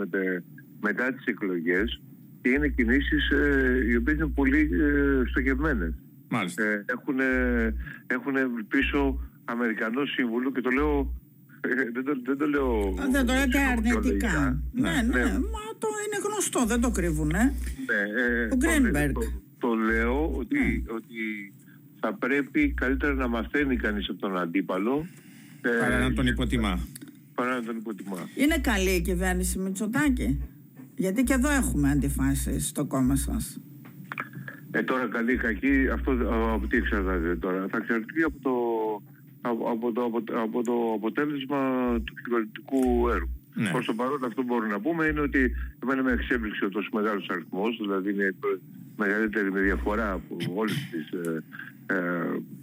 μετά 0.80 1.14
τις 1.14 1.26
εκλογές 1.26 2.02
και 2.42 2.50
είναι 2.50 2.68
κινήσεις 2.68 3.30
ε, 3.30 3.84
οι 3.88 3.96
οποίες 3.96 4.18
είναι 4.18 4.28
πολύ 4.28 4.70
ε, 4.82 5.24
στοχευμένες. 5.30 5.94
Ε, 6.56 6.86
έχουν, 6.86 7.20
έχουν 8.08 8.68
πίσω 8.68 9.20
Αμερικανό 9.46 10.06
σύμβουλο 10.06 10.52
και 10.52 10.62
το 10.62 10.70
λέω 10.70 11.14
δεν 11.94 12.04
το, 12.06 12.14
δεν 12.26 12.38
το 12.38 12.48
λέω. 12.48 12.94
Δεν 13.12 13.26
το 13.26 13.34
λέτε 13.34 13.60
αρνητικά. 13.72 14.62
Ναι, 14.72 14.90
ναι, 14.90 15.02
ναι, 15.02 15.32
μα 15.32 15.64
το 15.78 15.87
είναι 15.87 15.87
γνωστό, 16.38 16.66
δεν 16.66 16.82
το 16.82 16.90
κρύβουν. 16.90 17.30
Ε. 17.30 17.44
Ναι, 17.44 18.22
ε, 18.22 18.48
ο 18.52 18.56
Γκρίνμπεργκ. 18.56 19.14
Το, 19.14 19.22
το, 19.58 19.74
λέω 19.74 20.32
ότι, 20.36 20.58
ναι. 20.58 20.94
ότι 20.96 21.54
θα 22.00 22.14
πρέπει 22.14 22.74
καλύτερα 22.74 23.14
να 23.14 23.28
μαθαίνει 23.28 23.76
κανείς 23.76 24.10
από 24.10 24.20
τον 24.20 24.38
αντίπαλο. 24.38 25.08
Ε, 25.62 25.70
παρά 25.80 26.00
να 26.00 26.14
τον 26.14 26.28
υποτιμά. 26.28 26.80
Παρά 27.36 27.56
να 27.56 27.64
τον 27.64 27.78
υποτιμά. 27.78 28.30
Είναι 28.36 28.58
καλή 28.58 28.90
η 28.90 29.02
κυβέρνηση 29.02 29.60
Μητσοτάκη. 29.60 30.42
Γιατί 30.96 31.24
και 31.24 31.34
εδώ 31.34 31.50
έχουμε 31.50 31.90
αντιφάσεις 31.90 32.68
στο 32.68 32.86
κόμμα 32.86 33.16
σας. 33.16 33.60
Ε, 34.72 34.84
τώρα 34.84 35.08
καλή 35.08 35.34
ή 35.34 35.38
κακή, 35.38 35.88
αυτό 35.94 36.12
από 36.54 36.68
τι 36.68 36.78
εξαρτάται 36.78 37.36
τώρα. 37.36 37.68
Θα 37.70 37.78
εξαρτηθεί 37.78 38.24
από 38.24 38.40
το, 38.42 38.54
από 39.72 39.92
το, 39.92 40.12
από 40.42 40.64
το 40.64 40.74
αποτέλεσμα 40.96 41.60
του 42.04 42.14
κυβερνητικού 42.24 43.10
έργου. 43.10 43.37
Ναι. 43.58 43.70
Προς 43.70 43.86
το 43.86 43.94
παρόν 43.94 44.24
αυτό 44.24 44.42
που 44.42 44.48
μπορούμε 44.48 44.72
να 44.74 44.80
πούμε 44.80 45.06
είναι 45.06 45.20
ότι 45.22 45.56
εμένα 45.84 46.04
με 46.04 46.12
εξέπληξε 46.12 46.66
ο 46.66 46.70
τόσο 46.70 46.90
μεγάλος 46.94 47.28
αριθμός, 47.30 47.78
δηλαδή 47.82 48.12
είναι 48.12 48.36
μεγαλύτερη 48.98 49.52
με 49.52 49.60
διαφορά 49.60 50.12
από 50.12 50.38
όλες 50.56 50.88
τις 50.92 51.20
ε, 51.20 51.44
ε, 51.86 51.96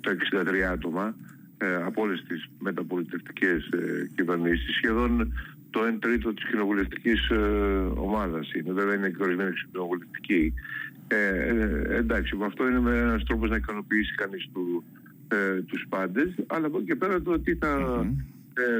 τα 0.00 0.16
63 0.42 0.60
άτομα. 0.72 1.14
ε, 1.58 1.74
από 1.74 2.02
όλες 2.02 2.24
τις 2.28 2.48
μεταπολιτευτικές 2.58 3.66
ε, 3.66 4.10
κυβερνήσεις. 4.14 4.74
Σχεδόν 4.76 5.32
το 5.70 5.80
1 5.80 5.98
τρίτο 6.00 6.34
της 6.34 6.44
κοινοβουλευτικής 6.44 7.28
ε, 7.28 7.36
ομάδας 7.94 8.52
είναι. 8.52 8.72
Βέβαια 8.72 8.94
είναι 8.94 9.08
και 9.10 9.22
ορισμένοι 9.22 9.50
κοινοβουλευτικοί. 9.72 10.54
Ε, 11.08 11.16
ε, 11.16 11.96
εντάξει, 11.96 12.36
με 12.36 12.44
αυτό 12.44 12.68
είναι 12.68 12.90
ένας 12.90 13.24
τρόπος 13.24 13.50
να 13.50 13.56
ικανοποιήσει 13.56 14.14
κανείς 14.14 14.48
του, 14.52 14.84
ε, 15.28 15.60
τους 15.60 15.86
πάντες, 15.88 16.34
αλλά 16.46 16.66
από 16.66 16.76
εκεί 16.76 16.86
και 16.86 16.94
πέρα 16.94 17.22
το 17.22 17.32
ότι 17.32 17.54
θα, 17.54 18.00
ε, 18.04 18.24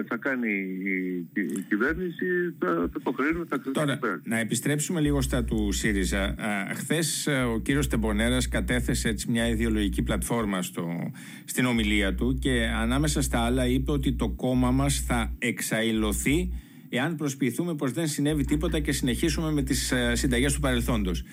θα 0.09 0.17
κάνει 0.17 0.53
η, 0.85 1.29
η, 1.41 1.65
κυβέρνηση 1.69 2.55
θα, 2.59 2.89
θα 2.93 3.01
το 3.03 3.11
κρίνουμε, 3.11 3.45
θα 3.49 3.61
Τώρα, 3.73 3.99
να 4.23 4.39
επιστρέψουμε 4.39 5.01
λίγο 5.01 5.21
στα 5.21 5.45
του 5.45 5.73
ΣΥΡΙΖΑ. 5.73 6.35
Χθες 6.75 7.27
ε, 7.27 7.43
ο 7.43 7.61
κύριος 7.61 7.89
Τεμπονέρας 7.89 8.49
κατέθεσε 8.49 9.09
έτσι 9.09 9.31
μια 9.31 9.49
ιδεολογική 9.49 10.03
πλατφόρμα 10.03 10.63
στο, 10.63 11.13
στην 11.45 11.65
ομιλία 11.65 12.15
του 12.15 12.39
και 12.41 12.71
ανάμεσα 12.77 13.23
στα 13.23 13.39
άλλα 13.39 13.67
είπε 13.67 13.91
ότι 13.91 14.13
το 14.13 14.29
κόμμα 14.29 14.71
μας 14.71 15.01
θα 15.01 15.33
εξαϊλωθεί 15.39 16.53
εάν 16.89 17.17
προσποιηθούμε 17.17 17.75
πως 17.75 17.93
δεν 17.93 18.07
συνέβη 18.07 18.45
τίποτα 18.45 18.81
και 18.81 18.93
συνεχίσουμε 18.93 19.53
με 19.53 19.63
τις 19.63 19.93
ε, 19.93 20.15
συνταγές 20.15 20.55
του 20.55 20.61
παρελθόντος. 20.61 21.25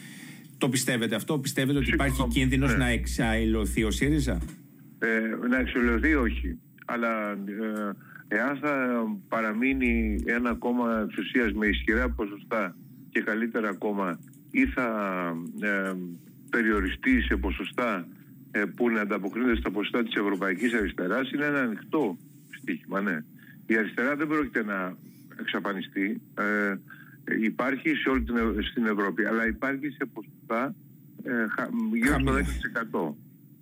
Το 0.57 0.69
πιστεύετε 0.69 1.15
αυτό, 1.15 1.39
πιστεύετε 1.39 1.77
ότι 1.77 1.91
υπάρχει 1.91 2.27
κίνδυνος 2.27 2.71
ναι. 2.71 2.77
να 2.77 2.87
εξαϊλωθεί 2.87 3.83
ο 3.83 3.91
ΣΥΡΙΖΑ; 3.91 4.37
Ε, 4.99 5.47
να 5.49 5.57
εξαϊλωθεί 5.59 6.13
όχι, 6.13 6.59
αλλά 6.85 7.31
ε, 7.31 7.91
εάν 8.33 8.57
θα 8.57 9.03
παραμείνει 9.27 10.23
ένα 10.25 10.53
κόμμα 10.53 11.01
εξουσίας 11.07 11.53
με 11.53 11.67
ισχυρά 11.67 12.09
ποσοστά 12.09 12.75
και 13.09 13.21
καλύτερα 13.21 13.69
ακόμα 13.69 14.19
ή 14.51 14.65
θα 14.65 14.87
ε, 15.59 15.93
περιοριστεί 16.49 17.21
σε 17.21 17.35
ποσοστά 17.35 18.07
ε, 18.51 18.63
που 18.75 18.89
να 18.89 19.01
ανταποκρίνεται 19.01 19.55
στα 19.55 19.71
ποσοστά 19.71 20.03
της 20.03 20.15
Ευρωπαϊκής 20.15 20.73
Αριστεράς 20.73 21.31
είναι 21.31 21.45
ένα 21.45 21.59
ανοιχτό 21.59 22.17
στοίχημα, 22.59 23.01
ναι. 23.01 23.23
Η 23.65 23.77
αριστερά 23.77 24.15
δεν 24.15 24.27
πρόκειται 24.27 24.63
να 24.63 24.95
εξαφανιστεί. 25.39 26.21
Ε, 26.33 26.75
υπάρχει 27.41 27.95
σε 27.95 28.09
όλη 28.09 28.23
την, 28.23 28.35
στην 28.71 28.85
Ευρώπη, 28.85 29.25
αλλά 29.25 29.47
υπάρχει 29.47 29.89
σε 29.89 30.05
ποσοστά 30.13 30.75
ε, 31.23 31.45
γύρω 31.93 32.19
στο 32.19 32.33
10%. 33.09 33.13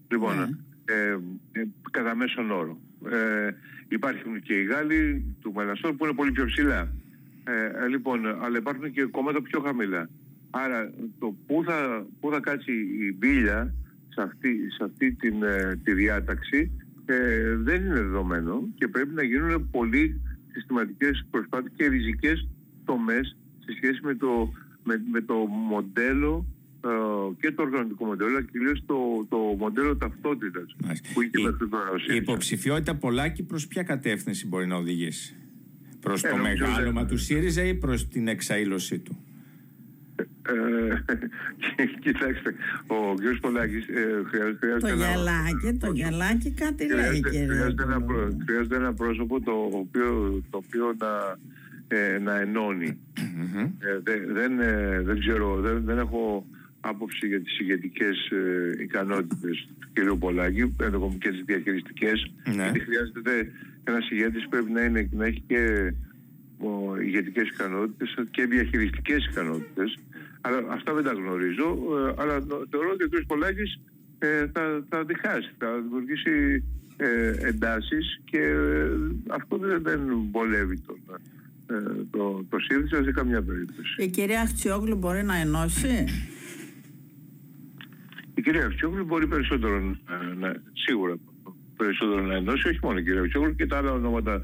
Λοιπόν, 0.08 0.38
ναι. 0.38 0.48
Ε, 0.90 1.18
ε, 1.52 1.68
κατά 1.92 2.16
μέσον 2.16 2.52
όρο. 2.52 2.78
Ε, 3.12 3.50
υπάρχουν 3.88 4.42
και 4.42 4.54
οι 4.54 4.64
Γάλλοι 4.64 5.36
του 5.42 5.54
Μελασσόρ 5.54 5.94
που 5.94 6.06
είναι 6.06 6.14
πολύ 6.14 6.32
πιο 6.32 6.46
ψηλά. 6.46 6.92
Ε, 7.44 7.88
λοιπόν, 7.88 8.44
αλλά 8.44 8.58
υπάρχουν 8.58 8.92
και 8.92 9.04
κόμματα 9.04 9.42
πιο 9.42 9.60
χαμηλά. 9.60 10.10
Άρα 10.50 10.92
το 11.20 11.36
πού 11.48 11.64
θα, 11.66 12.06
πού 12.20 12.32
θα 12.32 12.40
κάτσει 12.40 12.72
η 12.72 13.16
μπίλια 13.18 13.74
σε 14.10 14.22
αυτή, 14.22 14.72
σε 14.72 14.84
αυτή 14.84 15.12
την, 15.12 15.44
ε, 15.44 15.80
τη 15.84 15.94
διάταξη 15.94 16.72
ε, 17.06 17.56
δεν 17.56 17.86
είναι 17.86 17.94
δεδομένο 17.94 18.68
και 18.76 18.88
πρέπει 18.88 19.14
να 19.14 19.24
γίνουν 19.24 19.70
πολύ 19.72 20.22
συστηματικές 20.52 21.26
προσπάθειες 21.32 21.72
και 21.76 21.88
ριζικές 21.88 22.48
τομές 22.86 23.36
σε 23.60 23.76
σχέση 23.76 24.00
με 24.04 24.16
το, 24.16 24.54
με, 24.84 25.02
με 25.12 25.22
το 25.22 25.34
μοντέλο 25.46 26.46
ε, 26.46 26.59
και 27.40 27.52
το 27.52 27.62
οργανωτικό 27.62 28.06
μοντέλο, 28.06 28.30
αλλά 28.30 28.42
κυρίως 28.42 28.84
το, 28.86 29.26
το 29.30 29.38
μοντέλο 29.38 29.98
ταυτότητας 29.98 30.76
που 31.14 31.22
είχε 31.22 31.42
μέχρι 31.44 31.68
τώρα. 31.68 31.90
Η 32.12 32.16
υποψηφιότητα 32.16 32.96
Πολάκη 32.96 33.44
προς 33.44 33.68
ποια 33.68 33.84
κατεύθυνση 33.84 34.48
μπορεί 34.48 34.68
να 34.68 34.76
οδηγήσει, 34.76 35.36
Προς 36.00 36.24
ε, 36.24 36.30
το 36.30 36.38
μεγάλωμα 36.38 37.06
του 37.06 37.18
ΣΥΡΙΖΑ 37.18 37.64
ή 37.64 37.76
προς 37.76 38.08
την 38.08 38.28
εξαήλωσή 38.28 39.00
του; 39.00 39.18
Ε, 40.42 41.04
κοιτάξτε, 42.04 42.54
ο 42.88 43.14
κ. 43.14 43.40
Πολάκης 43.42 43.88
ε, 43.88 44.24
χρειάζεται. 44.28 44.78
Το 44.80 44.88
γυαλάκι, 44.88 45.78
το 45.80 45.92
γυαλάκι 45.92 46.52
κάτι 46.52 46.94
λέει, 46.94 47.22
κύριε. 47.22 47.46
Χρειάζεται 47.46 47.84
ένα, 47.84 48.06
χρειάζεται 48.46 48.76
ένα 48.76 48.94
πρόσωπο 48.94 49.42
το 49.42 49.52
οποίο, 49.72 50.42
το 50.50 50.58
οποίο 50.58 50.96
να, 50.98 51.38
ε, 51.98 52.20
να 52.20 52.40
ενώνει. 52.40 53.00
ε, 53.80 54.00
δεν, 54.34 54.58
δεν 55.04 55.20
ξέρω, 55.20 55.56
δεν, 55.62 55.84
δεν 55.86 55.98
έχω 55.98 56.46
άποψη 56.82 57.28
για 57.28 57.42
τις 57.42 57.60
ηγετικές 57.60 58.30
ε, 58.30 58.82
ικανότητες 58.82 59.68
του 59.80 59.88
κ. 59.94 60.20
Πολάκη, 60.20 60.76
ενδεχομένω 60.82 61.18
και 61.20 61.30
τις 61.30 61.44
διαχειριστικές, 61.46 62.32
ναι. 62.46 62.54
γιατί 62.54 62.80
χρειάζεται 62.80 63.52
ένας 63.84 64.10
ηγέτης 64.10 64.48
πρέπει 64.48 64.72
να, 64.72 64.82
είναι, 64.84 65.10
να 65.12 65.26
έχει 65.26 65.44
και 65.48 65.94
ο, 66.58 67.00
ηγετικές 67.02 67.48
ικανότητες 67.48 68.16
και 68.32 68.46
διαχειριστικές 68.46 69.26
ικανότητες. 69.26 69.98
Αλλά 70.42 70.64
αυτά 70.70 70.94
δεν 70.94 71.04
τα 71.04 71.12
γνωρίζω, 71.14 71.68
ε, 71.68 72.22
αλλά 72.22 72.46
θεωρώ 72.70 72.90
ότι 72.94 73.04
ο 73.04 73.10
κ. 73.10 73.26
Πολάκης 73.28 73.80
ε, 74.20 74.48
θα, 74.54 74.86
θα 74.90 75.04
διχάσει, 75.04 75.50
θα 75.58 75.82
δημιουργήσει 75.82 76.64
ε, 77.02 77.48
εντάσεις 77.48 78.22
και 78.26 78.38
ε, 78.38 78.90
αυτό 79.28 79.58
δεν, 79.58 79.82
δεν 79.82 80.00
βολεύει 80.32 80.80
τον, 80.80 81.00
ε, 81.70 81.74
το, 82.12 82.46
το 82.50 82.58
ΣΥΡΙΖΑ 82.60 83.04
σε 83.04 83.12
καμιά 83.12 83.42
περίπτωση. 83.42 84.04
Η 84.04 84.08
κυρία 84.08 84.46
Χτσιόγλου 84.46 84.96
μπορεί 84.96 85.24
να 85.24 85.36
ενώσει; 85.36 86.06
Η 88.40 88.42
κυρία 88.42 88.66
Αξιόγλου 88.66 89.06
μπορεί 89.06 89.28
περισσότερο 89.28 89.76
ε, 89.76 90.34
να, 90.40 90.56
σίγουρα 90.74 91.16
περισσότερο 91.78 92.22
να 92.22 92.36
ενώσει, 92.36 92.68
όχι 92.68 92.80
μόνο 92.84 93.00
η 93.00 93.04
κυρία 93.04 93.22
Αξιόγλου 93.22 93.56
και 93.56 93.66
τα 93.66 93.78
άλλα 93.78 93.92
ονόματα 93.92 94.42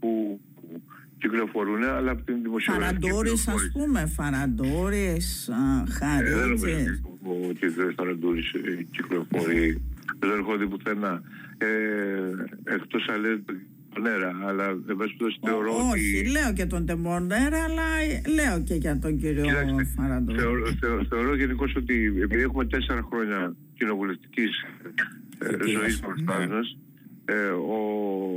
που 0.00 0.40
κυκλοφορούν, 1.18 1.82
αλλά 1.82 2.10
από 2.10 2.22
την 2.22 2.42
δημοσιογραφία. 2.42 2.98
Φαραντούρης, 2.98 3.48
ας 3.48 3.70
πούμε, 3.72 4.06
Φαραντούρης, 4.06 5.50
Χαρίτση. 5.98 6.32
Ε, 6.32 6.36
δεν 6.36 6.48
νομίζω 6.48 7.48
ότι 7.50 7.66
ο 7.66 7.92
Φαραντούρης 7.96 8.52
ε, 8.52 8.86
κυκλοφορεί. 8.90 9.82
Δεν 10.18 10.38
έχω 10.38 10.56
δει 10.56 10.66
πουθενά. 10.66 11.22
Ε, 11.58 11.66
Εκτός 12.74 13.06
αν 13.08 13.44
Τεμπονέρα, 13.92 14.32
αλλά 14.46 14.66
εν 14.88 14.96
πάση 14.96 15.14
θεωρώ 15.44 15.70
Όχι, 15.70 15.90
ότι... 15.90 16.00
Όχι, 16.00 16.30
λέω 16.30 16.52
και 16.52 16.66
τον 16.66 16.86
Τεμπονέρα, 16.86 17.62
αλλά 17.62 17.86
λέω 18.34 18.62
και 18.62 18.74
για 18.74 18.98
τον 18.98 19.18
κύριο 19.18 19.44
Φαραντούρη. 19.96 20.38
Θεωρώ, 20.38 20.66
θεωρώ, 20.80 21.04
θεωρώ 21.04 21.36
γενικώς 21.36 21.74
ότι 21.76 22.12
επειδή 22.22 22.42
έχουμε 22.42 22.64
τέσσερα 22.66 23.02
χρόνια 23.10 23.56
κοινοβουλευτικής 23.74 24.50
ε, 25.38 25.70
ζωής 25.70 26.00
μπροστά 26.00 26.48
μας, 26.48 26.76
ε, 27.24 27.48
ο, 27.48 27.78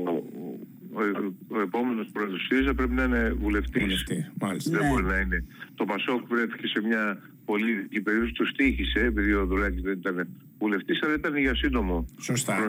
ο, 0.07 1.03
ο 1.47 1.61
επόμενος 1.61 2.07
πρόεδρος 2.13 2.45
ΣΥΡΙΖΑ 2.45 2.73
πρέπει 2.73 2.93
να 2.93 3.03
είναι 3.03 3.35
βουλευτής. 3.39 4.03
Δεν 4.03 4.81
ναι. 4.81 4.89
μπορεί 4.89 5.03
να 5.03 5.19
είναι. 5.19 5.45
Το 5.75 5.85
Πασόκ 5.85 6.27
βρέθηκε 6.27 6.67
σε 6.67 6.81
μια 6.87 7.21
πολύ 7.45 7.87
η 7.89 8.01
περίοδο 8.01 8.31
του 8.31 8.47
στήχησε, 8.47 8.99
επειδή 8.99 9.33
ο 9.33 9.45
Δουλάκη 9.45 9.81
δεν 9.81 9.93
ήταν 9.93 10.27
βουλευτής, 10.57 11.01
αλλά 11.03 11.13
ήταν 11.13 11.37
για 11.37 11.55
σύντομο. 11.55 12.05
Σωστά. 12.19 12.55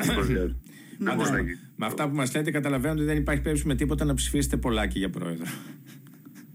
Με 1.77 1.87
αυτά 1.87 2.09
που 2.09 2.15
μας 2.15 2.35
λέτε, 2.35 2.51
καταλαβαίνω 2.51 2.95
ότι 2.95 3.05
δεν 3.05 3.17
υπάρχει 3.17 3.43
περίπτωση 3.43 3.69
με 3.69 3.75
τίποτα 3.75 4.05
να 4.05 4.15
ψηφίσετε 4.15 4.57
πολλάκι 4.57 4.99
για 4.99 5.11
πρόεδρο. 5.11 5.47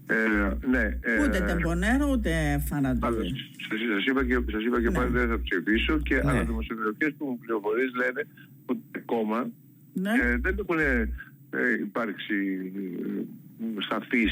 Ε, 0.06 0.68
ναι, 0.70 0.98
ε, 1.00 1.22
ούτε 1.22 1.40
τεμπονέρο 1.40 2.10
ούτε 2.10 2.62
φανατολή. 2.68 3.34
Σας 3.68 4.04
είπα 4.04 4.24
και, 4.24 4.34
σας 4.50 4.64
είπα 4.64 4.80
και 4.80 4.88
ναι. 4.88 4.94
πάλι 4.94 5.10
δεν 5.10 5.28
θα 5.28 5.40
ψηφίσω 5.40 5.98
και 5.98 6.14
ναι. 6.14 6.30
αλλά 6.30 6.44
δημοσιογραφικέ 6.44 7.14
που 7.18 7.26
μου 7.26 7.38
πληροφορίες 7.38 7.90
λένε 7.94 8.26
ότι 8.66 9.00
κόμμα 9.04 9.50
ναι. 9.92 10.10
ε, 10.10 10.36
δεν 10.36 10.56
έχουν 10.58 10.78
ε, 10.78 11.08
υπάρξει 11.80 12.34
ε, 13.58 13.82
σαφεί 13.88 14.24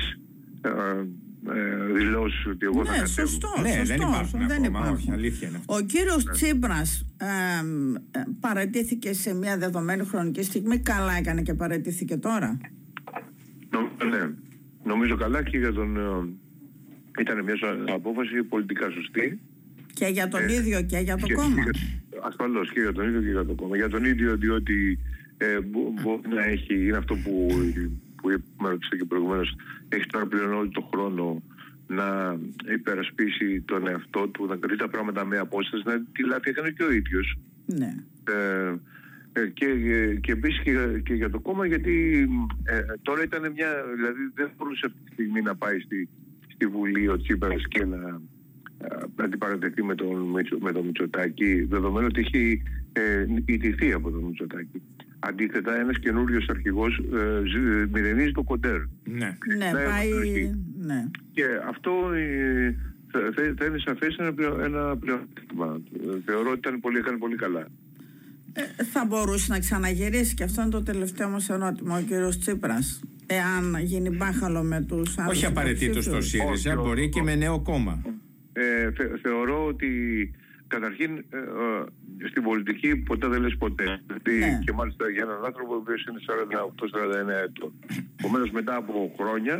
ε, 1.49 1.59
ε, 1.59 1.93
δηλώσεις 1.93 2.47
ότι 2.47 2.67
εγώ 2.67 2.83
ναι, 2.83 2.89
θα 2.89 2.95
κατέβω. 2.95 3.29
Σωστό, 3.29 3.49
ναι, 3.63 3.69
σωστό, 3.69 3.85
δεν 3.87 3.97
υπάρχουν 3.97 4.47
δεν 4.47 4.65
ακόμα, 4.65 4.91
όχι, 4.91 5.11
αλήθεια 5.13 5.49
είναι 5.49 5.61
Ο 5.67 5.81
κύριος 5.81 6.25
ναι. 6.25 6.33
Τσίπρας 6.33 7.07
ε, 7.17 7.27
παρατήθηκε 8.41 9.13
σε 9.13 9.35
μια 9.35 9.59
δεδομένη 9.59 10.05
χρονική 10.05 10.43
στιγμή. 10.43 10.79
Καλά 10.79 11.13
έκανε 11.17 11.43
και 11.43 11.55
παρατήθηκε 11.55 12.17
τώρα. 12.17 12.59
ναι, 14.11 14.31
νομίζω 14.85 15.17
καλά 15.17 15.43
και 15.43 15.59
για 15.59 15.73
τον... 15.73 15.97
Ε, 15.97 17.21
ήταν 17.21 17.45
μια 17.45 17.95
απόφαση 17.95 18.43
πολιτικά 18.43 18.91
σωστή. 18.91 19.41
Και 19.93 20.07
για 20.07 20.29
τον 20.29 20.41
ε, 20.49 20.55
ίδιο 20.55 20.83
και 20.83 20.99
για 20.99 21.17
το 21.17 21.27
και, 21.27 21.35
κόμμα. 21.35 21.65
Ασφαλώς 22.23 22.73
και 22.73 22.81
για 22.81 22.93
τον 22.93 23.09
ίδιο 23.09 23.21
και 23.21 23.31
για 23.31 23.45
το 23.45 23.55
κόμμα. 23.55 23.77
Για 23.77 23.89
τον 23.89 24.05
ίδιο 24.05 24.37
διότι 24.37 24.99
ε, 25.37 25.61
μπορεί 25.61 26.21
να 26.35 26.45
έχει, 26.45 26.87
είναι 26.87 26.97
αυτό 26.97 27.15
που 27.15 27.49
που 28.21 28.29
με 28.61 28.69
ρωτήσατε 28.69 28.97
και 28.97 29.05
προηγουμένως, 29.05 29.57
έχει 29.89 30.07
τώρα 30.07 30.27
πλέον 30.27 30.53
όλο 30.53 30.69
τον 30.69 30.87
χρόνο 30.93 31.43
να 31.87 32.39
υπερασπίσει 32.73 33.61
τον 33.61 33.89
εαυτό 33.89 34.29
του, 34.29 34.47
να 34.47 34.57
κρίνει 34.57 34.79
τα 34.79 34.89
πράγματα 34.89 35.25
με 35.25 35.39
απόσταση, 35.39 35.83
να 35.87 36.03
τη 36.13 36.25
λάθη 36.25 36.51
έκανε 36.51 36.71
και 36.71 36.83
ο 36.83 36.93
ίδιος. 36.93 37.39
Ναι. 37.67 37.95
Ε, 38.25 38.75
ε 39.33 39.47
και, 39.47 39.67
και 40.21 40.33
επίσης 40.33 40.61
και, 40.63 41.01
και, 41.05 41.15
για 41.15 41.31
το 41.31 41.41
κόμμα, 41.41 41.67
γιατί 41.67 42.29
ε, 42.65 42.81
τώρα 43.03 43.23
ήταν 43.23 43.53
μια. 43.53 43.69
Δηλαδή 43.97 44.31
δεν 44.35 44.51
μπορούσε 44.57 44.87
αυτή 44.87 44.99
τη 45.05 45.13
στιγμή 45.13 45.41
να 45.43 45.57
πάει 45.57 45.81
στη, 45.81 46.09
στη 46.55 46.67
Βουλή 46.67 47.09
ο 47.09 47.17
Τσίπρας 47.17 47.63
και 47.69 47.85
να, 47.85 48.21
να 49.17 49.25
αντιπαρατεθεί 49.25 49.83
με 49.83 49.95
τον, 49.95 50.35
με 50.61 50.73
τον 50.73 50.85
Μητσοτάκη, 50.87 51.63
δεδομένου 51.63 52.07
ότι 52.11 52.21
έχει 52.21 52.63
ε, 52.93 53.27
ιτηθεί 53.45 53.93
από 53.93 54.11
τον 54.11 54.23
Μητσοτάκη. 54.23 54.83
Αντίθετα, 55.21 55.77
ένας 55.77 55.99
καινούριος 55.99 56.49
αρχηγός 56.49 56.99
ε, 56.99 57.87
μηδενίζει 57.93 58.33
το 58.33 58.43
κοντέρ. 58.43 58.81
Ναι, 59.05 59.37
ναι, 59.57 59.71
πάει. 59.85 60.55
Ναι. 60.81 61.05
Και 61.33 61.45
αυτό 61.69 61.91
ε, 62.13 62.75
θα, 63.13 63.21
θα 63.59 63.65
είναι 63.65 63.79
σαφέ 63.79 64.07
ένα, 64.19 64.65
ένα 64.65 64.97
πλεονέκτημα. 64.97 65.81
Θεωρώ 66.25 66.51
ότι 66.51 66.59
ήταν 66.59 66.81
πολύ, 66.81 66.99
έκανε 66.99 67.19
πολύ 67.19 67.37
καλά. 67.37 67.67
Ε, 68.53 68.85
θα 68.85 69.05
μπορούσε 69.05 69.53
να 69.53 69.59
ξαναγυρίσει 69.59 70.35
και 70.35 70.45
αυτό 70.45 70.63
είναι 70.63 70.71
το 70.71 70.83
τελευταίο 70.83 71.29
μας 71.29 71.49
ερώτημα 71.49 71.99
ο 71.99 72.01
κύριος 72.01 72.39
Τσίπρας 72.39 73.01
εάν 73.27 73.77
γίνει 73.83 74.11
μπάχαλο 74.11 74.63
με 74.63 74.81
τους 74.81 75.19
άλλους 75.19 75.37
Όχι 75.37 75.47
απαραίτητο 75.47 76.03
στο 76.03 76.21
ΣΥΡΙΖΑ, 76.21 76.75
μπορεί 76.75 77.09
και 77.09 77.23
με 77.23 77.35
νέο 77.35 77.61
κόμμα. 77.61 78.03
Ε, 78.53 78.91
θεωρώ 79.23 79.67
ότι 79.67 79.91
καταρχήν 80.75 81.11
ε, 81.31 81.39
ε, 81.39 82.29
στην 82.31 82.43
πολιτική 82.43 82.97
ποτέ 82.97 83.27
δεν 83.29 83.41
λες 83.43 83.57
ποτέ. 83.57 83.85
Ναι. 83.85 84.59
Και 84.65 84.73
μάλιστα 84.73 85.11
για 85.11 85.23
έναν 85.23 85.45
άνθρωπο 85.45 85.73
ο 85.75 85.77
οποίος 85.77 86.05
είναι 86.05 86.21
48-49 86.27 87.29
ετών. 87.49 87.73
Επομένως 88.19 88.51
μετά 88.51 88.77
από 88.77 89.15
χρόνια 89.19 89.57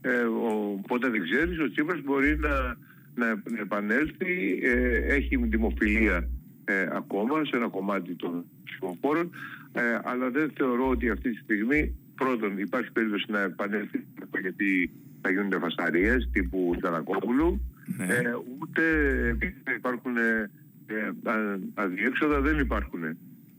ε, 0.00 0.22
ο, 0.22 0.80
ποτέ 0.86 1.08
δεν 1.08 1.22
ξέρεις, 1.22 1.58
ο 1.58 1.70
Τσίπρας 1.70 2.00
μπορεί 2.02 2.38
να, 2.38 2.76
να, 3.14 3.42
επανέλθει, 3.60 4.60
ε, 4.62 5.14
έχει 5.14 5.36
δημοφιλία 5.36 6.28
ε, 6.64 6.88
ακόμα 6.92 7.44
σε 7.44 7.56
ένα 7.56 7.68
κομμάτι 7.68 8.14
των 8.14 8.44
ψηφοφόρων, 8.64 9.30
ε, 9.72 9.80
αλλά 10.04 10.30
δεν 10.30 10.52
θεωρώ 10.56 10.88
ότι 10.88 11.10
αυτή 11.10 11.30
τη 11.30 11.36
στιγμή 11.36 11.96
πρώτον 12.14 12.58
υπάρχει 12.58 12.92
περίπτωση 12.92 13.24
να 13.28 13.40
επανέλθει 13.40 14.06
γιατί 14.40 14.90
θα 15.20 15.30
γίνονται 15.30 15.58
φασταρίες 15.58 16.28
τύπου 16.32 16.76
Ταρακόπουλου, 16.80 17.60
ναι. 17.96 18.04
ε, 18.04 18.34
ούτε 18.60 18.82
υπάρχουν 19.76 20.16
ε, 20.16 20.50
αδιέξοδα, 21.74 22.40
δεν 22.40 22.58
υπάρχουν 22.58 23.00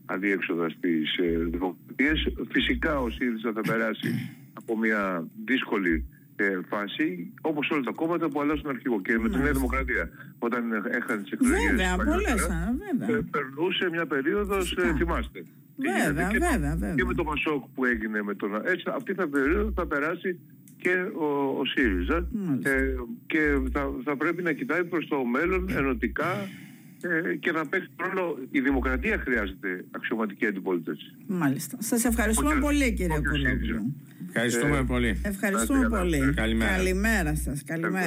αδιέξοδα 0.06 0.68
στις 0.68 1.16
ε, 1.16 1.38
δημοκρατίες. 1.50 2.32
Φυσικά 2.50 3.00
ο 3.00 3.10
ΣΥΡΙΖΑ 3.10 3.52
θα 3.52 3.60
περάσει 3.60 4.08
από 4.52 4.78
μια 4.78 5.26
δύσκολη 5.44 6.04
ε, 6.36 6.58
φάση, 6.68 7.32
όπως 7.40 7.70
όλα 7.70 7.82
τα 7.82 7.92
κόμματα 7.92 8.28
που 8.28 8.40
αλλάζουν 8.40 8.68
αρχηγό. 8.68 9.00
Και 9.00 9.18
με 9.18 9.28
τη 9.28 9.38
Νέα 9.38 9.52
Δημοκρατία, 9.52 10.10
όταν 10.38 10.72
έχανε 10.72 11.22
τις 11.22 11.32
εκλογές. 11.32 11.70
Βέβαια, 11.70 11.96
πολλέ. 11.96 12.34
Ε, 13.12 13.18
περνούσε 13.30 13.88
μια 13.90 14.06
περίοδος, 14.06 14.76
ε, 14.76 14.94
θυμάστε. 14.96 15.44
Βέβαια, 15.76 16.28
και, 16.28 16.38
βέβαια, 16.38 16.76
βέβαια. 16.76 16.94
Και 16.94 17.04
με 17.04 17.14
το 17.14 17.24
Μασόκ 17.24 17.64
που 17.74 17.84
έγινε 17.84 18.22
με 18.22 18.34
τον. 18.34 18.50
Έτσι, 18.64 18.84
αυτή 18.94 19.14
την 19.14 19.30
περίοδο 19.30 19.72
θα 19.74 19.86
περάσει 19.86 20.38
και 20.86 20.96
ο, 21.18 21.58
ο 21.60 21.64
ΣΥΡΙΖΑ. 21.64 22.16
Ε, 22.62 22.94
και 23.26 23.40
θα, 23.72 23.90
θα 24.04 24.16
πρέπει 24.16 24.42
να 24.42 24.52
κοιτάει 24.52 24.84
προς 24.84 25.08
το 25.08 25.24
μέλλον 25.24 25.70
ενωτικά 25.76 26.48
ε, 27.02 27.34
και 27.34 27.52
να 27.52 27.66
παίξει 27.66 27.88
ρόλο. 27.96 28.38
Η 28.50 28.60
δημοκρατία 28.60 29.18
χρειάζεται 29.18 29.84
αξιωματική 29.90 30.46
αντιπολίτευση. 30.46 31.14
Μάλιστα. 31.26 31.76
Σας 31.80 32.04
ευχαριστούμε 32.04 32.54
πολύ, 32.60 32.92
κύριε 32.92 33.20
Κουλόπουλο. 33.30 33.92
Ευχαριστούμε 34.28 34.84
πολύ. 34.84 35.20
Ευχαριστούμε 35.22 35.88
πολύ. 35.88 36.32
Καλημέρα. 36.34 36.76
Καλημέρα 36.76 37.34
σας. 37.34 37.62
Καλημέρα. 37.64 38.06